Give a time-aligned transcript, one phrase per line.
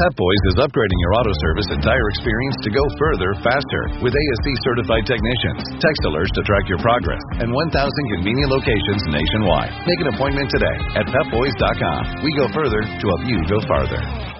[0.00, 4.16] Pep Boys is upgrading your auto service and tire experience to go further, faster with
[4.16, 7.68] ASE certified technicians, text alerts to track your progress, and 1,000
[8.16, 9.76] convenient locations nationwide.
[9.84, 12.24] Make an appointment today at pepboys.com.
[12.24, 14.39] We go further to help you go farther.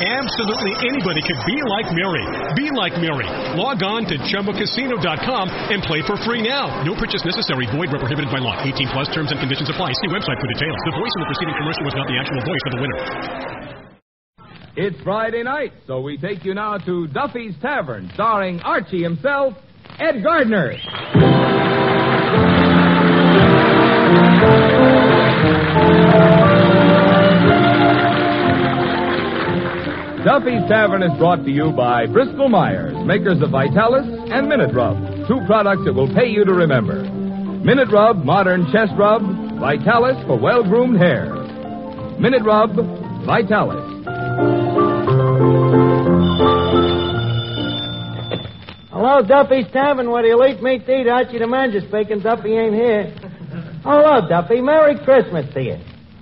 [0.00, 2.24] Absolutely anybody could be like Mary.
[2.56, 3.28] Be like Mary.
[3.60, 6.72] Log on to ChumbaCasino.com and play for free now.
[6.84, 7.66] No purchase necessary.
[7.68, 8.56] Void where prohibited by law.
[8.64, 9.92] 18 plus terms and conditions apply.
[10.00, 10.78] See website for details.
[10.88, 12.98] The voice in the preceding commercial was not the actual voice of the winner.
[14.74, 19.52] It's Friday night, so we take you now to Duffy's Tavern, starring Archie himself,
[20.00, 20.78] Ed Gardner.
[30.32, 34.96] Duffy's Tavern is brought to you by Bristol Myers, makers of Vitalis and Minute Rub,
[35.28, 37.04] two products that will pay you to remember.
[37.04, 39.20] Minute Rub, modern chest rub,
[39.60, 41.34] Vitalis for well groomed hair.
[42.18, 42.72] Minute Rub,
[43.28, 43.84] Vitalis.
[48.88, 50.08] Hello, Duffy's Tavern.
[50.08, 51.08] What do you eat meat to eat?
[51.08, 52.20] Archie the manager speaking.
[52.20, 53.12] Duffy ain't here.
[53.84, 54.62] Hello, Duffy.
[54.62, 55.76] Merry Christmas to you.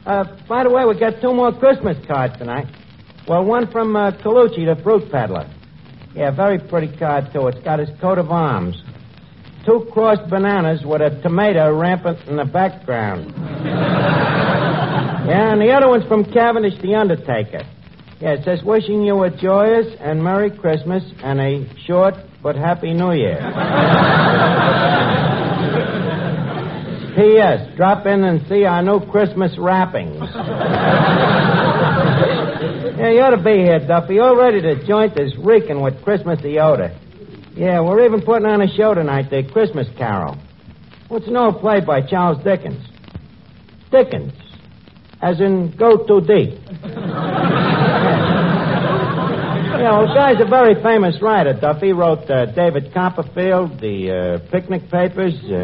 [0.05, 2.67] Uh, by the way, we got two more Christmas cards tonight.
[3.29, 5.49] Well, one from uh, Colucci, the fruit peddler.
[6.15, 7.47] Yeah, very pretty card, too.
[7.49, 8.83] It's got his coat of arms.
[9.65, 13.33] Two crossed bananas with a tomato rampant in the background.
[15.29, 17.63] yeah, and the other one's from Cavendish the Undertaker.
[18.21, 22.93] Yeah, it says, wishing you a joyous and Merry Christmas and a short but Happy
[22.93, 23.39] New Year.
[27.17, 27.77] P.S.
[27.77, 30.21] Drop in and see our new Christmas wrappings.
[32.99, 34.21] yeah, you ought to be here, Duffy.
[34.21, 36.97] Already the joint is reeking with Christmassy odor.
[37.55, 40.37] Yeah, we're even putting on a show tonight, the Christmas Carol.
[41.09, 42.87] What's an old play by Charles Dickens?
[43.91, 44.33] Dickens.
[45.21, 46.59] As in, go too deep.
[49.81, 51.93] You know, the guy's a very famous writer, Duffy.
[51.93, 55.35] Wrote uh, David Copperfield, the uh, picnic papers.
[55.45, 55.57] Uh,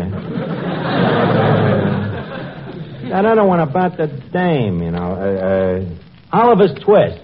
[3.05, 5.87] uh, that other one about the dame, you know.
[6.37, 7.17] Oliver's Twist.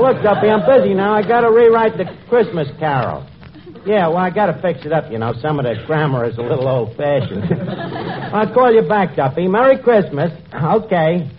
[0.00, 1.12] look, Duffy, I'm busy now.
[1.12, 3.28] I got to rewrite the Christmas Carol.
[3.84, 5.34] Yeah, well, I got to fix it up, you know.
[5.42, 7.44] Some of the grammar is a little old fashioned.
[8.34, 9.46] I'll call you back, Duffy.
[9.46, 10.32] Merry Christmas.
[10.54, 11.30] Okay.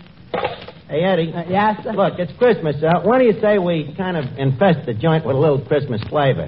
[0.88, 1.32] Hey, Eddie.
[1.34, 1.82] Uh, yes?
[1.82, 1.90] sir?
[1.90, 2.76] Look, it's Christmas.
[2.80, 6.00] Uh, why do you say we kind of infest the joint with a little Christmas
[6.08, 6.46] flavor?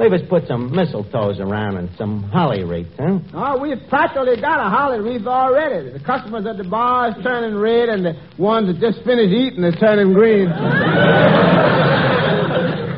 [0.00, 3.18] Leave us put some mistletoes around and some holly wreaths, huh?
[3.34, 5.90] Oh, we've practically got a holly wreath already.
[5.92, 9.62] The customers at the bar is turning red, and the ones that just finished eating
[9.62, 10.48] is turning green.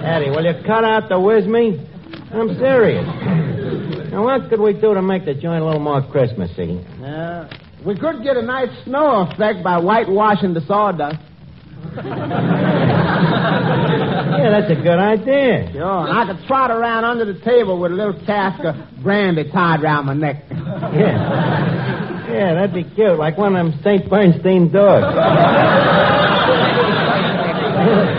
[0.05, 1.85] Eddie, will you cut out the whiz me?
[2.33, 3.05] I'm serious.
[4.13, 6.79] Now, what could we do to make the joint a little more Christmassy?
[7.03, 7.49] Uh,
[7.85, 11.19] we could get a nice snow effect by whitewashing the sawdust.
[14.33, 15.71] Yeah, that's a good idea.
[15.73, 19.49] Sure, and I could trot around under the table with a little cask of brandy
[19.51, 20.45] tied around my neck.
[20.51, 22.29] Yeah.
[22.33, 24.09] Yeah, that'd be cute, like one of them St.
[24.09, 25.07] Bernstein dogs.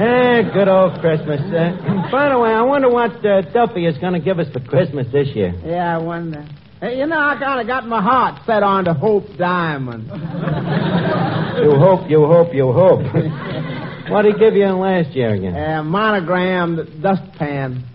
[0.00, 1.42] Eh, good old Christmas.
[1.52, 4.60] Uh, by the way, I wonder what uh, Duffy is going to give us for
[4.60, 5.52] Christmas this year.
[5.62, 6.42] Yeah, I wonder.
[6.80, 10.10] Hey, you know, I kind of got my heart set on the Hope Diamond.
[11.60, 13.02] You hope, you hope, you hope.
[14.08, 15.54] what did he give you in last year again?
[15.54, 17.84] Uh, monogrammed dustpan.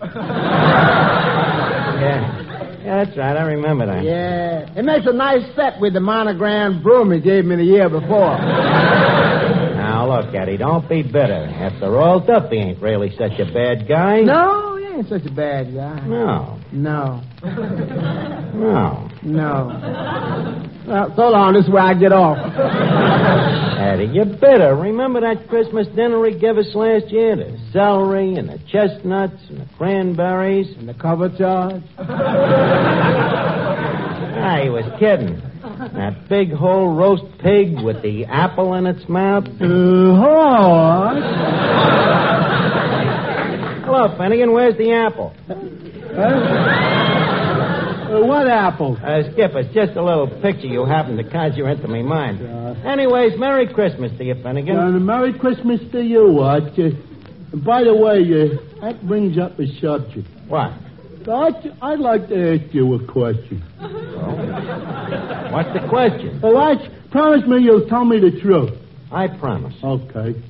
[1.96, 2.42] Yeah.
[2.84, 3.36] Yeah, that's right.
[3.36, 4.04] I remember that.
[4.04, 7.88] Yeah, it makes a nice set with the monogrammed broom he gave me the year
[7.88, 8.38] before.
[8.38, 11.50] Now, look, Eddie, don't be bitter.
[11.58, 14.20] After all, Duffy ain't really such a bad guy.
[14.20, 16.06] No, he ain't such a bad guy.
[16.06, 16.60] No.
[16.70, 17.22] No.
[17.42, 19.08] No.
[19.22, 19.68] No.
[20.86, 21.54] Well, so long.
[21.54, 22.38] This is where I get off.
[23.78, 24.74] Eddie, you better.
[24.74, 27.36] Remember that Christmas dinner he gave us last year?
[27.36, 30.74] The celery and the chestnuts and the cranberries.
[30.78, 31.82] And the cover charge?
[34.38, 35.42] Ah, he was kidding.
[35.94, 39.44] That big whole roast pig with the apple in its mouth.
[43.84, 44.52] Hello, Finnegan.
[44.52, 45.34] Where's the apple?
[48.16, 48.96] Uh, what apple?
[48.96, 52.40] Uh, Skip, it's just a little picture you happened to conjure into my mind.
[52.86, 54.78] Anyways, Merry Christmas to you, Finnegan.
[54.78, 56.78] And a Merry Christmas to you, Arch.
[56.78, 56.90] Uh,
[57.56, 60.26] by the way, uh, that brings up a subject.
[60.48, 60.72] What?
[61.28, 63.60] Arch, I'd like to ask you a question.
[65.52, 66.40] What's the question?
[66.42, 66.80] Oh, Arch,
[67.10, 68.70] promise me you'll tell me the truth.
[69.12, 69.74] I promise.
[69.82, 70.40] Okay.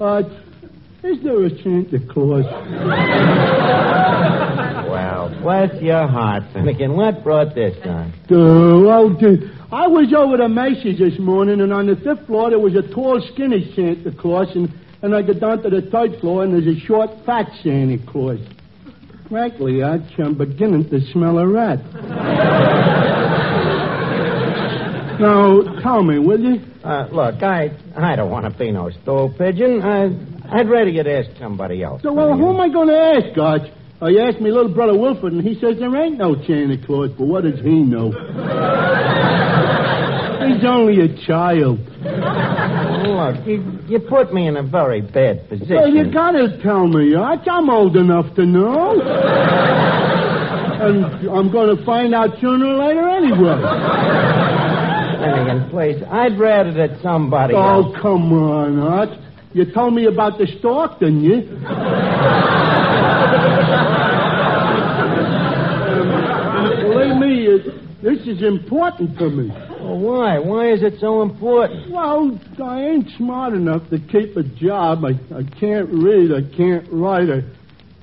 [0.00, 0.32] Arch,
[1.04, 2.44] is there a Santa Claus?
[4.88, 6.96] Well, bless your heart, Finnegan.
[6.96, 8.12] What brought this on?
[8.30, 9.16] Uh, well,
[9.72, 12.82] I was over to Macy's this morning, and on the fifth floor there was a
[12.94, 14.72] tall, skinny Santa Claus, and,
[15.02, 18.38] and I got down to the third floor, and there's a short, fat Santa Claus.
[19.28, 21.80] Frankly, Arch, I'm beginning to smell a rat.
[25.20, 26.60] now, tell me, will you?
[26.84, 29.80] Uh, look, I I don't want to be no stool pigeon.
[29.82, 30.10] I,
[30.50, 32.02] I'd rather you'd ask somebody else.
[32.02, 33.62] So, well, who am I going to ask, Arch?
[34.00, 37.10] Uh, I asked my little brother Wilford, and he says there ain't no Santa Claus,
[37.16, 38.10] but what does he know?
[40.42, 41.78] He's only a child.
[42.02, 45.76] Look, you, you put me in a very bad position.
[45.76, 47.46] Well, you gotta tell me, Arch.
[47.48, 49.00] I'm old enough to know.
[50.82, 53.56] and I'm going to find out sooner or later anyway.
[55.22, 57.96] Finnegan, please, I'd rather that somebody Oh, else.
[58.02, 59.10] come on, Arch.
[59.54, 61.42] You told me about the stork, didn't you?
[66.88, 69.48] Believe me, it, this is important to me.
[69.48, 70.38] Well, why?
[70.38, 71.90] Why is it so important?
[71.92, 75.04] Well, I ain't smart enough to keep a job.
[75.04, 76.32] I, I can't read.
[76.32, 77.28] I can't write.
[77.28, 77.42] I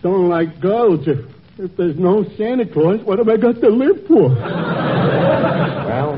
[0.04, 1.08] don't like girls.
[1.08, 1.26] If,
[1.58, 4.30] if there's no Santa Claus, what have I got to live for?
[5.90, 6.14] Well,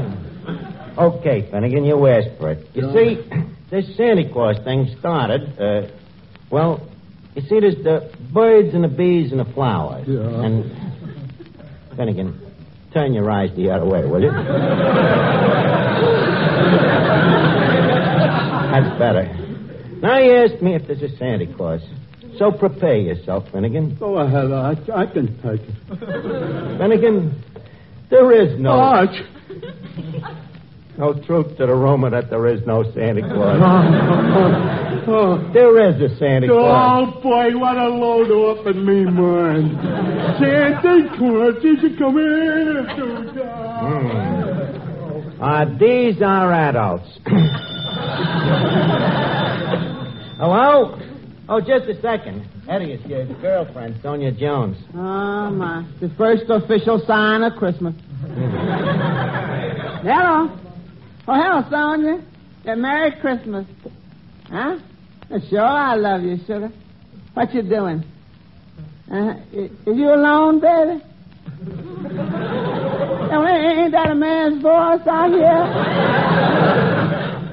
[0.97, 2.67] okay, Finnegan, you asked for it.
[2.73, 3.17] You see,
[3.71, 5.87] this Santa Claus thing started, uh,
[6.51, 6.87] well,
[7.35, 10.05] you see, there's the birds and the bees and the flowers.
[10.07, 10.43] Yeah.
[10.43, 10.69] And,
[11.95, 12.37] Finnegan,
[12.93, 14.31] turn your eyes the other way, will you?
[18.71, 19.23] That's better.
[20.01, 21.81] Now you asked me if there's a Santa Claus.
[22.37, 23.95] So prepare yourself, Finnegan.
[23.97, 24.89] Go ahead, Arch.
[24.93, 25.75] I can take it.
[26.77, 27.41] Finnegan,
[28.09, 29.21] there is no Arch.
[30.97, 33.61] No truth to the rumor that there is no Santa Claus.
[35.07, 37.07] Oh, There is a Santa Claus.
[37.15, 39.71] oh, boy, what a load up in me mind.
[40.39, 43.05] Santa Claus is coming to
[43.39, 44.11] town.
[45.41, 47.09] Uh, these are adults.
[50.37, 50.99] Hello?
[51.49, 52.47] Oh, just a second.
[52.69, 54.77] Eddie, it's your girlfriend, Sonia Jones.
[54.93, 55.83] Oh, my.
[55.99, 57.95] The first official sign of Christmas.
[60.03, 60.49] hello.
[61.31, 62.21] Oh, hello, Sonia.
[62.65, 63.65] Yeah, Merry Christmas.
[64.49, 64.77] Huh?
[65.33, 66.69] Uh, Sure, I love you, sugar.
[67.35, 68.03] What you doing?
[69.09, 71.01] Uh, is you alone, baby?
[73.31, 75.63] Now, ain't that a man's voice out here?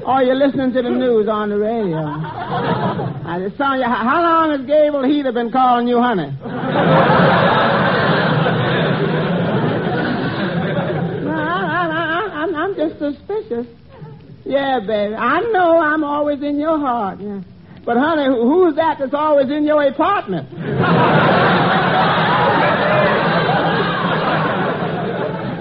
[0.05, 1.99] Or you listening to the news on the radio?
[1.99, 6.33] I just Sonia, how how long has Gabriel Heatter been calling you honey?
[11.25, 13.67] No, I, I, I, I'm, I'm just suspicious.
[14.45, 15.15] Yeah, baby.
[15.15, 17.21] I know I'm always in your heart.
[17.21, 17.41] Yeah.
[17.85, 20.49] But, honey, who's that that's always in your apartment?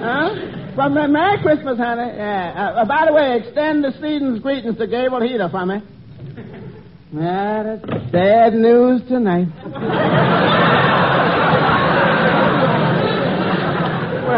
[0.04, 0.74] huh?
[0.76, 2.12] Well, Merry Christmas, honey.
[2.16, 2.54] Yeah.
[2.56, 5.82] Uh, uh, by the way, extend the season's greetings to Gabriel Heatter for me.
[7.12, 9.48] Yeah, that's bad news tonight.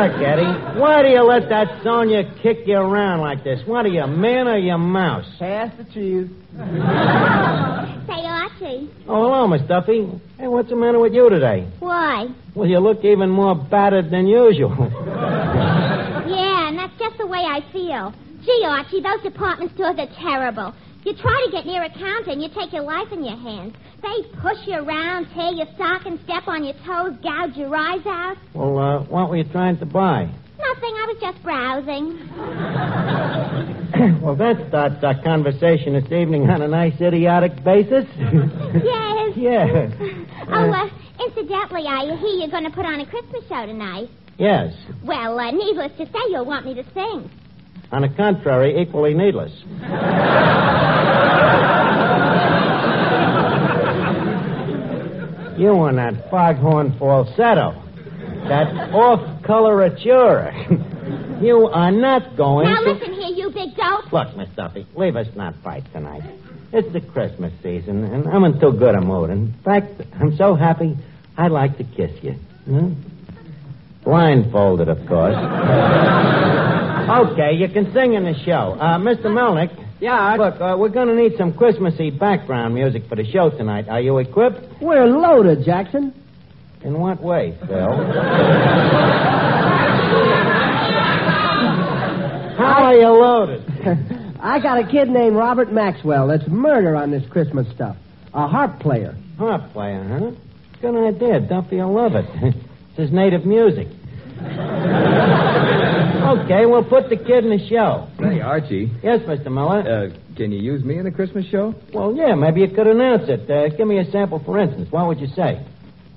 [0.00, 3.60] Look, Eddie, why do you let that Sonia kick you around like this?
[3.66, 5.26] What are you, man or you mouse?
[5.38, 6.26] Pass the cheese.
[6.56, 10.08] Say, Archie, Oh, hello, Miss Duffy.
[10.38, 11.68] Hey, what's the matter with you today?
[11.80, 12.28] why?
[12.54, 14.74] Well, you look even more battered than usual.
[16.30, 18.14] Yeah, and that's just the way I feel.
[18.44, 20.72] Gee, Archie, those department stores are terrible.
[21.04, 23.74] You try to get near a counter and you take your life in your hands.
[24.02, 28.36] They push you around, tear your stockings, step on your toes, gouge your eyes out.
[28.54, 30.24] well, uh, what were you trying to buy?
[30.58, 32.18] Nothing, I was just browsing.
[34.22, 38.04] well, that starts our conversation this evening on a nice idiotic basis.
[38.72, 39.36] Yes.
[39.36, 39.88] yeah.
[40.48, 40.88] Oh, uh,
[41.26, 44.08] incidentally, I hear you're going to put on a Christmas show tonight.
[44.38, 44.72] Yes.
[45.04, 47.30] Well, uh, needless to say, you'll want me to sing.
[47.92, 49.52] On the contrary, equally needless.
[55.58, 57.72] you and that foghorn falsetto.
[58.48, 61.42] That off coloratura.
[61.42, 62.92] you are not going Now to.
[62.92, 64.10] listen here, you big dope.
[64.12, 66.22] Look, Miss Duffy, leave us not fight tonight.
[66.72, 69.30] It's the Christmas season, and I'm in too good a mood.
[69.30, 70.96] In fact, I'm so happy,
[71.36, 72.32] I'd like to kiss you.
[72.64, 72.92] Hmm?
[74.10, 75.36] Blindfolded, of course.
[77.10, 78.76] okay, you can sing in the show.
[78.80, 79.26] Uh, Mr.
[79.26, 79.70] Malneck.
[80.00, 83.88] Yeah, Look, uh, we're going to need some Christmassy background music for the show tonight.
[83.88, 84.80] Are you equipped?
[84.82, 86.12] we're loaded, Jackson.
[86.82, 87.90] In what way, Phil?
[92.58, 93.62] How are you loaded?
[94.40, 97.96] I got a kid named Robert Maxwell that's murder on this Christmas stuff.
[98.34, 99.16] A harp player.
[99.38, 100.30] Harp player, huh?
[100.80, 101.80] Good idea, Duffy.
[101.80, 102.24] I love it.
[102.42, 103.86] it's his native music.
[106.44, 108.08] Okay, we'll put the kid in the show.
[108.20, 109.50] Say, Archie, Yes, Mr.
[109.52, 109.80] Miller.
[109.80, 111.74] uh, can you use me in the Christmas show?
[111.92, 113.50] well, yeah, maybe you could announce it.
[113.50, 114.88] Uh, give me a sample, for instance.
[114.90, 115.64] What would you say?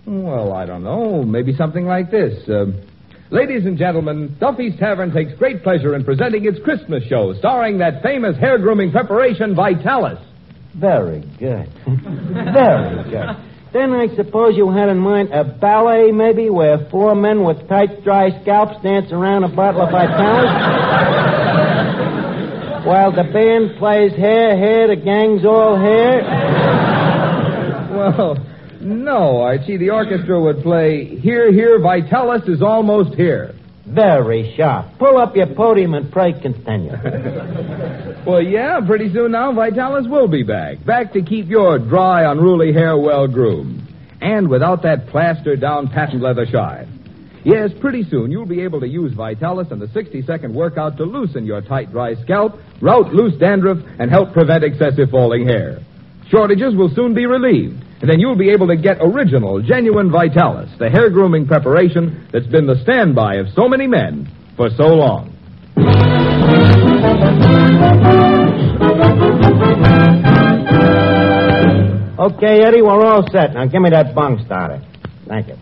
[0.06, 1.24] Well, I don't know.
[1.24, 2.48] Maybe something like this.
[2.50, 2.82] Um,
[3.32, 8.03] Ladies and gentlemen, Duffy's Tavern takes great pleasure in presenting its Christmas show starring that
[8.03, 10.20] famous hair grooming preparation, Vitalis.
[10.75, 11.65] Very good.
[11.88, 13.52] Very good.
[13.74, 18.03] Then I suppose you had in mind a ballet, maybe, where four men with tight,
[18.03, 20.51] dry scalps dance around a bottle of Vitalis?
[22.86, 26.22] While the band plays hair, hair, the gang's all hair?
[27.94, 28.38] Well,
[28.80, 29.77] no, Archie.
[29.77, 33.56] The orchestra would play Here, Here, Vitalis is Almost Here.
[33.86, 34.98] Very sharp.
[34.98, 36.92] Pull up your podium and pray continue.
[38.25, 40.86] Well, yeah, pretty soon now, Vitalis will be back.
[40.86, 43.86] Back to keep your dry, unruly hair well groomed.
[44.22, 47.42] And without that plastered down patent leather shine.
[47.44, 51.04] Yes, pretty soon you'll be able to use Vitalis and the 60 second workout to
[51.04, 55.80] loosen your tight, dry scalp, rout loose dandruff, and help prevent excessive falling hair.
[56.30, 60.69] Shortages will soon be relieved, and then you'll be able to get original, genuine Vitalis,
[60.77, 65.29] the hair grooming preparation that's been the standby of so many men for so long.
[72.19, 73.53] Okay, Eddie, we're all set.
[73.53, 74.81] Now give me that bung starter.
[75.25, 75.55] Thank you.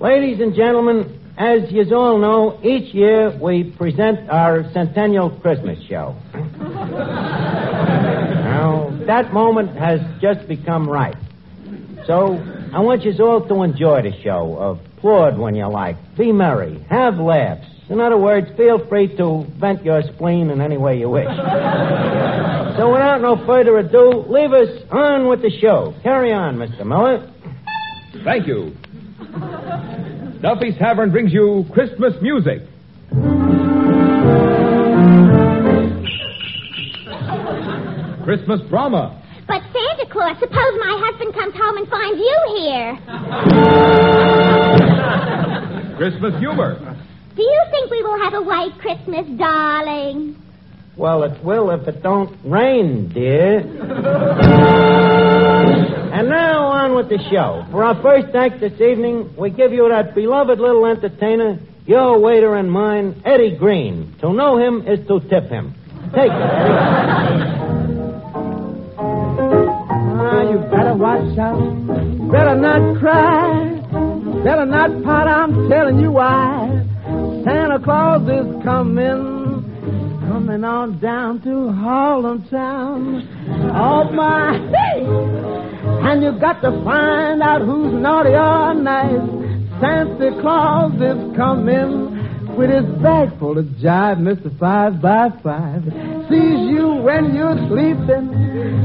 [0.00, 6.14] Ladies and gentlemen, as you all know, each year we present our centennial Christmas show.
[9.06, 11.16] Now, that moment has just become right.
[12.06, 12.34] So,
[12.74, 14.80] I want you all to enjoy the show.
[14.96, 15.96] Applaud when you like.
[16.16, 16.84] Be merry.
[16.90, 17.66] Have laughs.
[17.88, 21.26] In other words, feel free to vent your spleen in any way you wish.
[22.76, 25.94] so, without no further ado, leave us on with the show.
[26.02, 26.86] Carry on, Mr.
[26.86, 27.30] Miller.
[28.24, 28.74] Thank you.
[30.40, 32.62] Duffy's Tavern brings you Christmas music.
[38.24, 39.18] Christmas drama.
[39.46, 42.98] But Santa Claus, suppose my husband comes home and finds you here.
[45.96, 46.96] Christmas humor.
[47.36, 50.36] Do you think we will have a white Christmas, darling?
[50.96, 53.60] Well, it will if it don't rain, dear.
[56.12, 57.64] and now on with the show.
[57.70, 62.54] For our first act this evening, we give you that beloved little entertainer, your waiter
[62.56, 64.14] and mine, Eddie Green.
[64.20, 65.74] To know him is to tip him.
[66.14, 67.68] Take it, Eddie.
[70.52, 71.56] You better watch out.
[72.30, 73.72] Better not cry.
[74.44, 75.26] Better not pout.
[75.26, 76.68] I'm telling you why.
[77.42, 80.20] Santa Claus is coming.
[80.28, 83.26] Coming on down to Harlem Town.
[83.74, 84.58] Oh, my.
[86.10, 89.24] And you got to find out who's naughty or nice.
[89.80, 92.10] Santa Claus is coming.
[92.58, 94.52] With his bag full of jive, Mr.
[94.58, 95.84] Five by Five
[96.32, 96.61] you
[97.02, 98.30] when you're sleeping,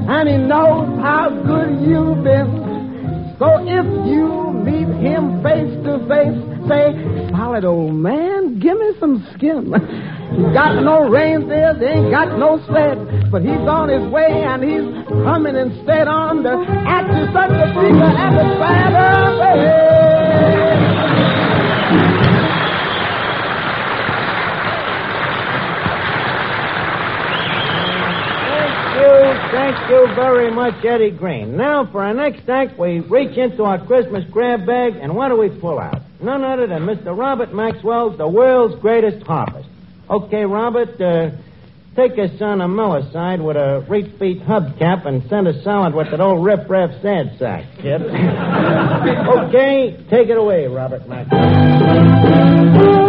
[0.09, 3.35] and he knows how good you've been.
[3.39, 9.23] So if you meet him face to face, say, "Solid old man, give me some
[9.35, 14.41] skin." He's got no reindeer, they ain't got no sled, but he's on his way
[14.43, 14.87] and he's
[15.23, 16.55] coming instead on the
[16.87, 20.87] act you such a figure at the Santa Fe.
[28.47, 31.57] Thank you, thank you very much, Eddie Green.
[31.57, 35.37] Now, for our next act, we reach into our Christmas grab bag, and what do
[35.37, 36.01] we pull out?
[36.21, 37.17] None other than Mr.
[37.17, 39.69] Robert Maxwell's The World's Greatest Harpist.
[40.09, 41.31] Okay, Robert, uh,
[41.95, 45.93] take us on a Miller side with a reach beat hubcap and send us solid
[45.93, 48.01] with that old riff-raff sad sack, kid.
[49.47, 53.06] okay, take it away, Robert Maxwell.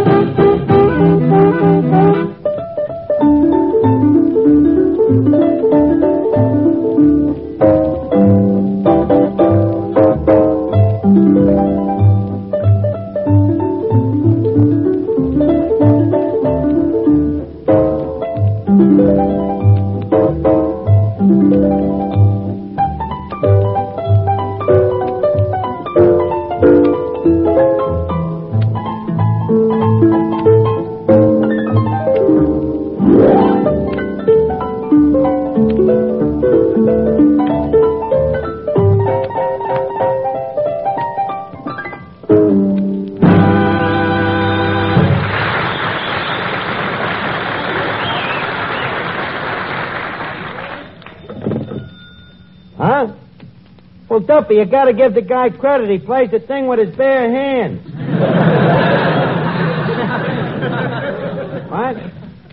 [54.18, 55.88] Well, Duffy, you gotta give the guy credit.
[55.88, 57.86] He plays the thing with his bare hands.
[61.70, 61.94] what?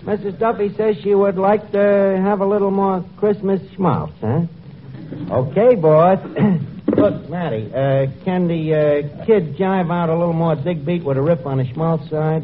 [0.06, 0.38] Mrs.
[0.38, 4.42] Duffy says she would like to have a little more Christmas schmaltz, huh?
[5.32, 6.20] Okay, boys.
[6.96, 11.18] Look, Matty, uh, can the uh, kid jive out a little more dig beat with
[11.18, 12.44] a riff on the schmaltz side?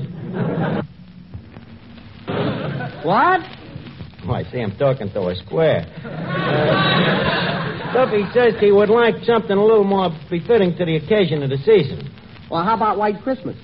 [3.05, 3.41] What?
[4.27, 5.85] Oh, I see I'm talking to a square.
[6.03, 7.17] Uh,
[7.93, 11.57] Duffy says he would like something a little more befitting to the occasion of the
[11.57, 12.09] season.
[12.49, 13.57] Well, how about White Christmas?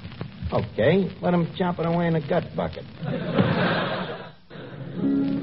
[0.52, 2.84] Okay, let him chop it away in a gut bucket.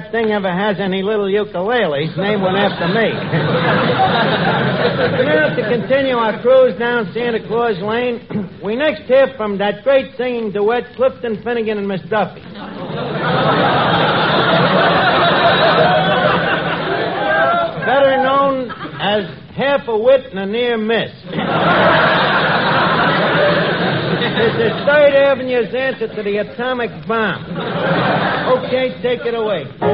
[0.00, 3.12] that thing ever has any little ukuleles, name one after me.
[5.24, 8.26] now, to continue our cruise down Santa Claus Lane,
[8.64, 12.40] we next hear from that great singing duet, Clifton Finnegan and Miss Duffy.
[17.80, 19.24] Better known as
[19.56, 21.10] half a wit and a near miss.
[24.20, 27.44] This is Third Avenue's answer to the atomic bomb.
[28.50, 29.64] Okay, take it away.
[29.78, 29.86] Sleigh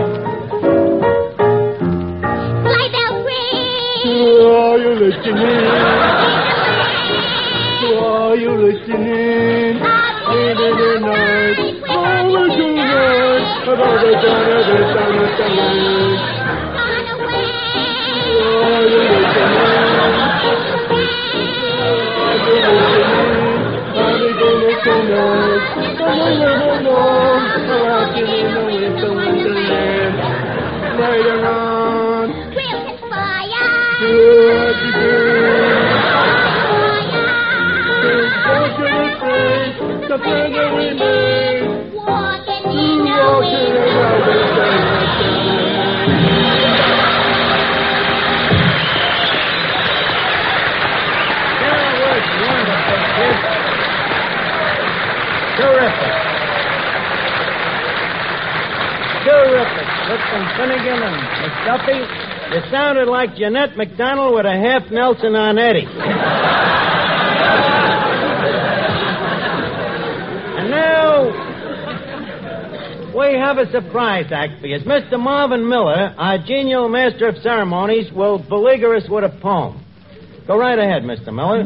[2.95, 4.41] bells ring.
[4.41, 5.67] Are you listening?
[8.01, 9.77] Are you listening?
[9.77, 10.71] In the
[11.05, 11.59] night,
[12.27, 16.21] will do right about the dawn of the sun of the light.
[18.65, 19.85] Are you listening?
[23.97, 24.31] Are you
[24.65, 25.61] listening?
[26.01, 26.66] Are we gonna
[31.17, 31.66] Later
[62.57, 65.85] You sounded like Jeanette MacDonald with a half Nelson on Eddie.
[70.57, 71.27] and now,
[73.15, 74.79] we have a surprise act for you.
[74.79, 75.21] Mr.
[75.21, 79.85] Marvin Miller, our genial master of ceremonies, will beleaguer us with a poem.
[80.47, 81.35] Go right ahead, Mr.
[81.35, 81.63] Miller.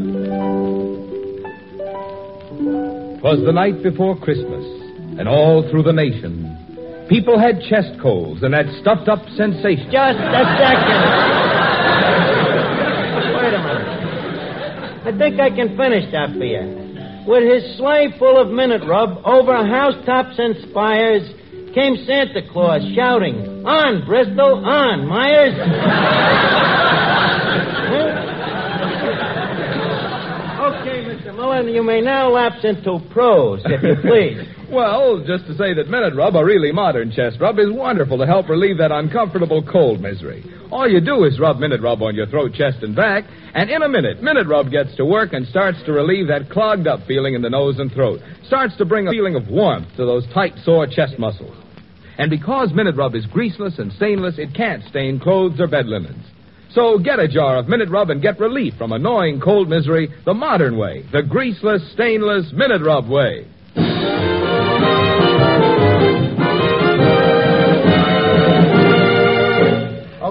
[3.20, 4.64] Twas the night before Christmas,
[5.20, 6.69] and all through the nation,
[7.10, 9.90] people had chest colds and that stuffed up sensation.
[9.90, 11.02] Just a second.
[13.34, 13.98] Wait a minute.
[15.02, 16.78] I think I can finish that for you.
[17.26, 21.28] With his sleigh full of minute rub over housetops and spires
[21.74, 25.54] came Santa Claus shouting, On, Bristol, on, Myers.
[30.80, 31.30] okay, Mr.
[31.30, 31.36] Mr.
[31.36, 34.59] Miller, you may now lapse into prose, if you please.
[34.70, 38.26] Well, just to say that Minute Rub, a really modern chest rub, is wonderful to
[38.26, 40.44] help relieve that uncomfortable cold misery.
[40.70, 43.82] All you do is rub Minute Rub on your throat, chest, and back, and in
[43.82, 47.34] a minute, Minute Rub gets to work and starts to relieve that clogged up feeling
[47.34, 48.20] in the nose and throat.
[48.46, 51.56] Starts to bring a feeling of warmth to those tight, sore chest muscles.
[52.16, 56.24] And because Minute Rub is greaseless and stainless, it can't stain clothes or bed linens.
[56.74, 60.34] So get a jar of Minute Rub and get relief from annoying cold misery the
[60.34, 63.48] modern way, the greaseless, stainless Minute Rub way.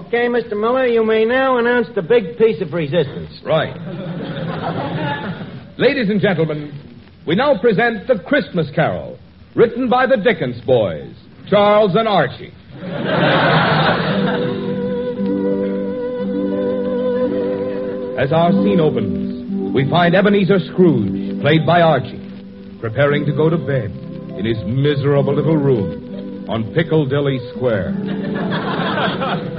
[0.09, 0.59] Okay, Mr.
[0.59, 3.29] Miller, you may now announce the big piece of resistance.
[3.45, 3.77] Right.
[5.77, 6.73] Ladies and gentlemen,
[7.27, 9.19] we now present The Christmas Carol,
[9.55, 11.13] written by the Dickens boys,
[11.47, 12.51] Charles and Archie.
[18.17, 23.59] As our scene opens, we find Ebenezer Scrooge, played by Archie, preparing to go to
[23.59, 23.91] bed
[24.39, 27.93] in his miserable little room on Piccadilly Square.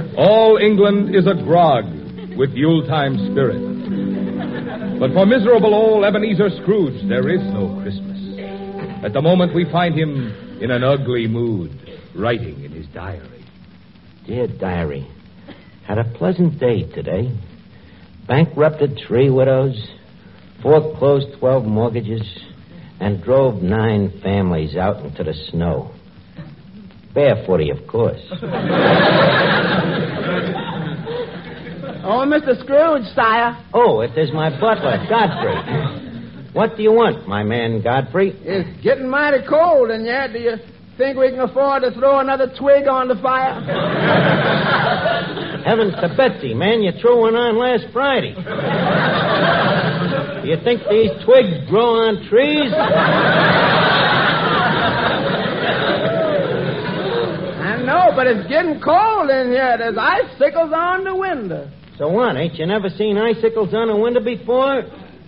[0.17, 1.85] All England is agog
[2.37, 4.99] with Yuletime spirit.
[4.99, 8.19] But for miserable old Ebenezer Scrooge, there is no Christmas.
[9.05, 11.71] At the moment, we find him in an ugly mood,
[12.13, 13.45] writing in his diary.
[14.27, 15.07] Dear Diary,
[15.87, 17.31] had a pleasant day today.
[18.27, 19.75] Bankrupted three widows,
[20.61, 22.21] foreclosed 12 mortgages,
[22.99, 25.91] and drove nine families out into the snow.
[27.13, 28.19] Barefooty, of course.
[32.03, 32.59] Oh, Mr.
[32.63, 33.55] Scrooge, sire.
[33.75, 36.49] Oh, it is my butler, Godfrey.
[36.51, 38.31] What do you want, my man Godfrey?
[38.41, 40.27] It's getting mighty cold in here.
[40.33, 40.55] Do you
[40.97, 43.61] think we can afford to throw another twig on the fire?
[45.63, 48.33] Heavens to Betsy, man, you threw one on last Friday.
[50.41, 52.73] Do you think these twigs grow on trees?
[57.61, 57.77] I
[58.11, 59.77] know, but it's getting cold in here.
[59.77, 61.69] There's icicles on the window.
[61.97, 62.35] So what?
[62.35, 64.83] Ain't you never seen icicles on a window before?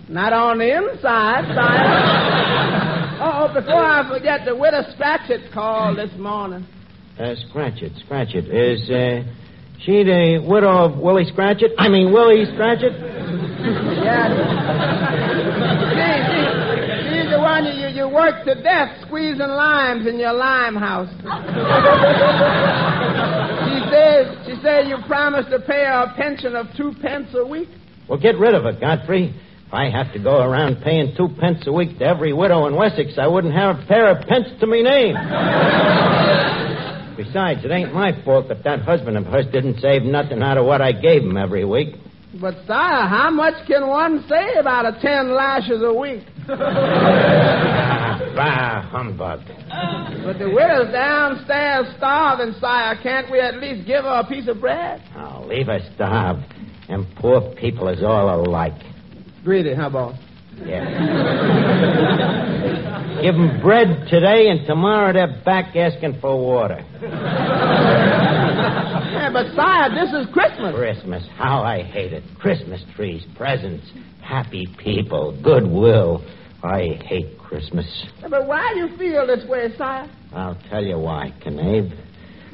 [0.08, 3.20] Not on the inside, sire.
[3.22, 6.66] oh, before I forget, the widow Scratchit called this morning.
[7.18, 8.46] Uh, Scratchit, Scratchit.
[8.46, 9.22] Is, uh,
[9.80, 11.72] she the widow of Willie Scratchit?
[11.78, 12.92] I mean, Willie Scratchit?
[14.04, 14.28] Yeah.
[15.94, 17.24] she,
[17.64, 20.76] she, she's the one you, you, you work to death squeezing limes in your lime
[20.76, 21.08] house.
[23.64, 27.46] she says she said you promised to pay her a pension of two pence a
[27.46, 27.68] week.
[28.08, 29.34] Well, get rid of it, Godfrey.
[29.66, 32.76] If I have to go around paying two pence a week to every widow in
[32.76, 35.14] Wessex, I wouldn't have a pair of pence to me name.
[37.16, 40.66] Besides, it ain't my fault that that husband of hers didn't save nothing out of
[40.66, 41.94] what I gave him every week.
[42.40, 46.24] But, sire, how much can one say about a ten lashes a week?
[48.34, 49.40] Bah, humbug.
[50.24, 52.96] But the widow's downstairs starving, sire.
[53.02, 55.00] Can't we at least give her a piece of bread?
[55.16, 56.38] Oh, leave her starve.
[56.88, 58.74] And poor people is all alike.
[59.44, 60.16] Greedy, huh, boss?
[60.64, 60.84] Yeah.
[63.22, 66.80] Give 'em bread today, and tomorrow they're back asking for water.
[69.14, 70.74] Yeah, but, sire, this is Christmas.
[70.74, 72.22] Christmas, how I hate it.
[72.38, 73.86] Christmas trees, presents,
[74.24, 76.24] happy people, goodwill.
[76.62, 78.06] I hate Christmas.
[78.22, 80.08] But why do you feel this way, sire?
[80.32, 81.92] I'll tell you why, Knave.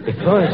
[0.04, 0.48] Because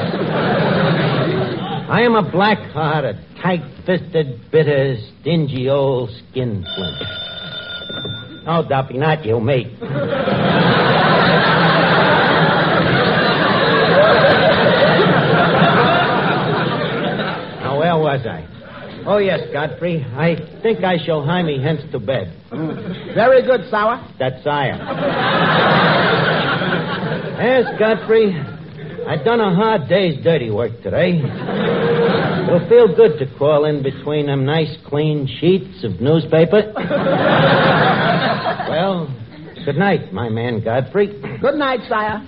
[1.88, 7.02] I am a black-hearted, tight-fisted, bitter, stingy old skinflint.
[8.48, 9.74] Oh, Duffy, not you, me.
[17.62, 18.55] now, where was I?
[19.08, 20.04] Oh, yes, Godfrey.
[20.04, 22.34] I think I shall hie me hence to bed.
[22.50, 24.02] Very good, sire.
[24.18, 24.76] That's sire.
[27.38, 28.34] yes, Godfrey.
[29.06, 31.20] I've done a hard day's dirty work today.
[31.20, 36.72] It'll feel good to crawl in between them nice, clean sheets of newspaper.
[38.68, 39.06] well,
[39.64, 41.06] good night, my man Godfrey.
[41.40, 42.26] Good night, sire.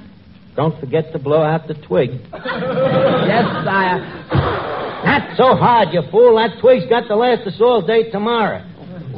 [0.54, 2.10] Don't forget to blow out the twig.
[2.32, 4.17] Yes, sire.
[5.18, 6.36] Not so hard, you fool.
[6.36, 8.64] That twig's got to last us all day tomorrow.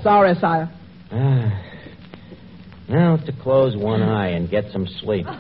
[0.03, 0.71] Sorry, sire.
[1.13, 1.63] Ah.
[2.89, 5.27] Now to close one eye and get some sleep.
[5.31, 5.35] yeah,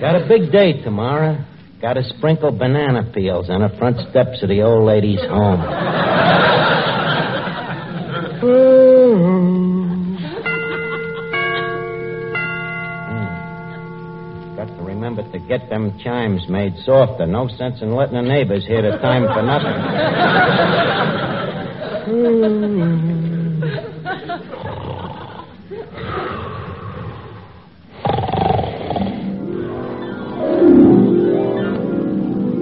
[0.00, 1.42] got a big day tomorrow.
[1.80, 5.62] Got to sprinkle banana peels on the front steps of the old lady's home.
[15.16, 15.22] Hmm.
[15.22, 17.26] Got to to to get them chimes made softer.
[17.26, 19.72] No sense in letting the neighbors hear the time for nothing.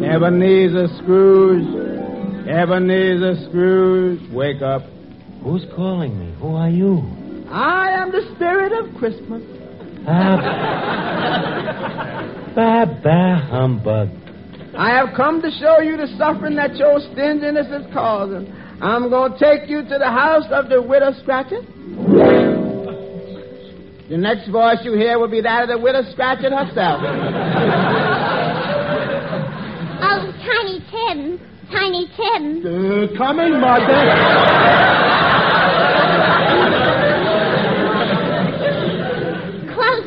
[0.04, 2.48] Ebenezer Scrooge.
[2.48, 4.20] Ebenezer Scrooge.
[4.32, 4.82] Wake up.
[5.42, 6.32] Who's calling me?
[6.40, 7.02] Who are you?
[7.50, 9.42] I am the spirit of Christmas.
[10.06, 10.80] Ah,
[12.54, 14.08] bah, bah, humbug.
[14.76, 18.52] I have come to show you the suffering that your stinginess is causing.
[18.82, 21.60] I'm going to take you to the house of the widow Scratcher.
[24.10, 27.00] The next voice you hear will be that of the widow Scratcher herself.
[30.02, 31.38] Oh, Tiny Tim.
[31.70, 32.60] Tiny Tim.
[32.66, 35.04] Uh, coming, Mother.
[39.72, 40.04] Close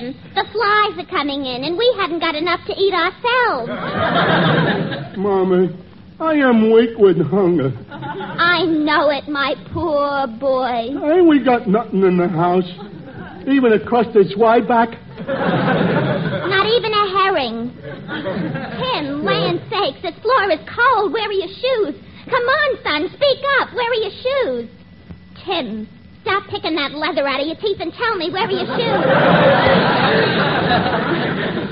[0.00, 0.14] the.
[0.34, 3.68] The flies are coming in, and we haven't got enough to eat ourselves.
[5.18, 5.68] Mommy,
[6.20, 7.72] I am weak with hunger.
[7.90, 10.92] I know it, my poor boy.
[10.92, 12.68] Ain't we got nothing in the house?
[13.46, 14.96] Even a crusted zwieback?
[15.26, 17.72] Not even a herring.
[18.76, 21.12] Tim, land sakes, this floor is cold.
[21.12, 21.94] Where are your shoes?
[22.28, 23.72] Come on, son, speak up.
[23.72, 24.70] Where are your shoes?
[25.44, 25.88] Tim,
[26.26, 28.74] stop picking that leather out of your teeth and tell me where are your shoes?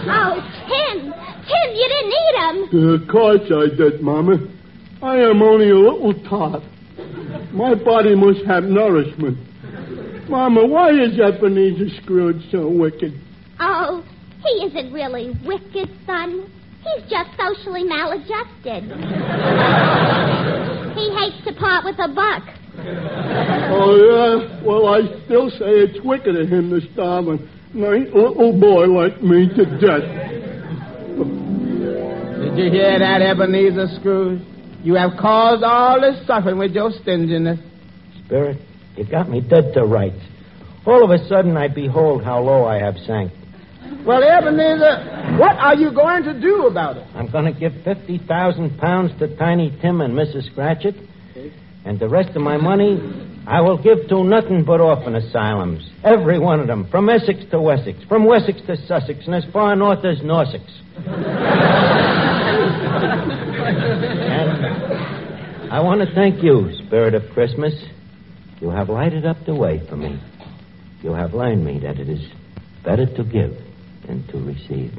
[0.06, 0.38] oh,
[0.70, 2.70] Tim, Tim, you didn't eat them.
[2.94, 4.38] Of course I did, Mama.
[5.02, 6.62] I am only a little tot.
[7.52, 9.38] My body must have nourishment.
[10.30, 13.20] Mama, why is Ebenezer Scrooge so wicked?
[13.58, 14.04] Oh,
[14.44, 16.48] he isn't really wicked, son.
[16.84, 18.84] He's just socially maladjusted.
[20.94, 22.44] he hates to part with a buck.
[22.76, 24.64] Oh, yeah?
[24.64, 27.38] Well, I still say it's wicked of him to starve a
[27.72, 30.02] nice little boy like me to death.
[32.40, 34.42] Did you hear that, Ebenezer Scrooge?
[34.82, 37.58] You have caused all this suffering with your stinginess.
[38.26, 38.58] Spirit,
[38.96, 40.20] you got me dead to rights.
[40.86, 43.32] All of a sudden, I behold how low I have sank.
[44.04, 47.06] Well, Ebenezer, what are you going to do about it?
[47.14, 50.52] I'm going to give 50,000 pounds to Tiny Tim and Mrs.
[50.52, 50.94] Scratchit.
[51.84, 52.98] And the rest of my money,
[53.46, 55.86] I will give to nothing but orphan asylums.
[56.02, 59.76] Every one of them, from Essex to Wessex, from Wessex to Sussex, and as far
[59.76, 60.62] north as Norsex.
[64.34, 67.74] and I want to thank you, Spirit of Christmas.
[68.60, 70.18] You have lighted up the way for me.
[71.02, 72.26] You have learned me that it is
[72.82, 73.58] better to give
[74.06, 74.92] than to receive.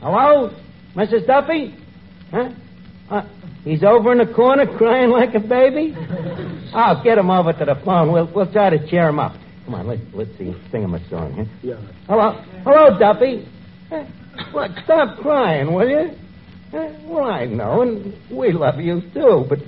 [0.00, 0.54] Hello?
[0.94, 1.26] Mrs.
[1.26, 1.74] Duffy?
[2.30, 2.50] Huh?
[3.10, 3.22] Uh,
[3.64, 5.94] he's over in the corner crying like a baby?
[6.74, 8.12] I'll get him over to the phone.
[8.12, 9.36] We'll, we'll try to cheer him up.
[9.64, 10.54] Come on, let's, let's see.
[10.70, 11.44] Sing him a song, huh?
[11.62, 11.80] Yeah.
[12.06, 12.32] Hello?
[12.64, 13.48] Hello, Duffy.
[13.90, 14.04] Uh,
[14.52, 14.70] what?
[14.84, 16.10] Stop crying, will you?
[16.72, 19.58] Uh, well, I know, and we love you, too, but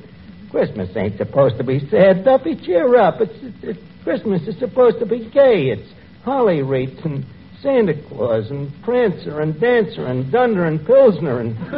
[0.51, 2.25] Christmas ain't supposed to be sad.
[2.25, 3.21] Duffy, cheer up.
[3.21, 5.69] It's, it's, it's Christmas is supposed to be gay.
[5.69, 5.89] It's
[6.25, 7.25] holly wreaths and
[7.63, 11.57] Santa Claus and Prancer and Dancer and Dunder and Pilsner and.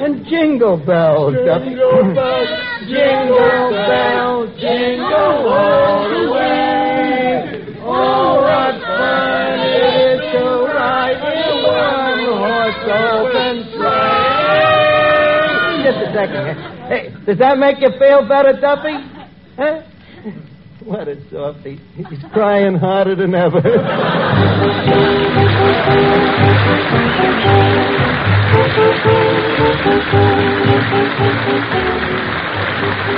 [0.00, 2.48] and Jingle Bells, Jingle bells,
[2.88, 7.76] Jingle bells, jingle all the way.
[7.82, 10.40] Oh, what fun it is to
[10.72, 15.84] ride in a one-horse open sleigh.
[15.84, 16.56] Just a second.
[16.88, 18.96] Hey, does that make you feel better, Duffy?
[19.56, 19.82] Huh?
[20.84, 21.78] What a softy.
[21.94, 23.60] He's crying harder than ever.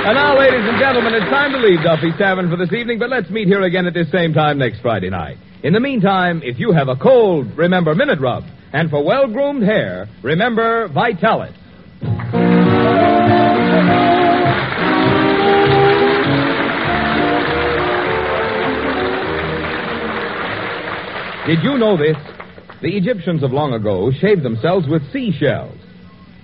[0.05, 3.09] And now, ladies and gentlemen, it's time to leave Duffy's Tavern for this evening, but
[3.09, 5.37] let's meet here again at this same time next Friday night.
[5.63, 8.43] In the meantime, if you have a cold, remember Minute Rub.
[8.73, 11.55] And for well groomed hair, remember Vitalis.
[21.45, 22.15] Did you know this?
[22.81, 25.77] The Egyptians of long ago shaved themselves with seashells.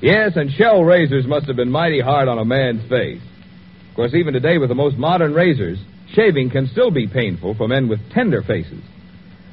[0.01, 3.21] Yes, and shell razors must have been mighty hard on a man's face.
[3.89, 5.79] Of course, even today, with the most modern razors,
[6.13, 8.83] shaving can still be painful for men with tender faces.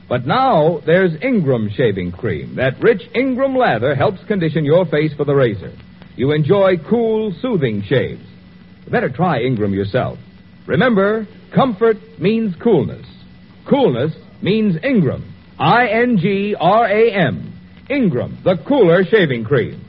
[0.08, 2.56] But now there's Ingram shaving cream.
[2.56, 5.72] That rich Ingram lather helps condition your face for the razor.
[6.16, 8.26] You enjoy cool, soothing shaves.
[8.90, 10.18] Better try Ingram yourself.
[10.66, 13.06] Remember, comfort means coolness.
[13.68, 15.34] Coolness means Ingram.
[15.58, 17.52] I N G R A M.
[17.88, 19.82] Ingram, the cooler shaving cream.